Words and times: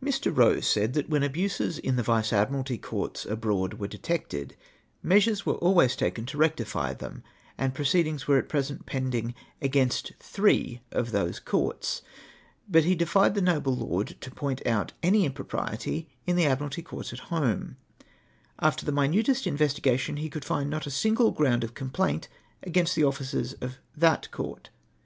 0 0.00 0.10
194 0.10 0.32
MY 0.32 0.38
RErLY. 0.48 0.56
"Mr. 0.60 0.60
Eose 0.60 0.64
said 0.64 0.92
that 0.94 1.08
when 1.08 1.22
abuses 1.22 1.78
in 1.78 1.94
the 1.94 2.02
Vice 2.02 2.32
AdmiraUy 2.32 2.82
Courts 2.82 3.24
a])road 3.26 3.74
were 3.74 3.86
detected, 3.86 4.56
measures 5.04 5.46
were 5.46 5.54
always 5.54 5.94
taken 5.94 6.26
to 6.26 6.36
rectify 6.36 6.92
them, 6.92 7.22
and 7.56 7.74
proceedings 7.76 8.26
were 8.26 8.38
at 8.38 8.48
present 8.48 8.86
pending 8.86 9.36
against 9.62 10.14
three 10.18 10.80
of 10.90 11.12
those 11.12 11.38
courts. 11.38 12.02
But 12.68 12.82
he 12.82 12.96
defied 12.96 13.36
the 13.36 13.40
noble 13.40 13.76
lord 13.76 14.16
to 14.20 14.32
point 14.32 14.66
out 14.66 14.94
any 15.00 15.24
impropriety 15.24 16.08
in 16.26 16.34
the 16.34 16.46
Admiralty 16.46 16.82
Courts 16.82 17.12
at 17.12 17.20
home. 17.30 17.76
After 18.58 18.84
the 18.84 18.90
minutest 18.90 19.46
investigation, 19.46 20.16
he 20.16 20.28
could 20.28 20.42
not 20.42 20.48
find 20.48 20.74
a 20.74 20.90
single 20.90 21.30
ground 21.30 21.62
of 21.62 21.74
complaint 21.74 22.26
against 22.64 22.96
the 22.96 23.04
officers 23.04 23.52
of 23.60 23.76
that 23.96 24.28
Court. 24.32 24.70